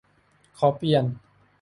[0.57, 1.03] "ขอเปลี่ยน"